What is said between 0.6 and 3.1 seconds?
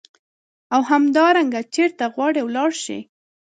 او همدارنګه چیرته غواړې ولاړ شې.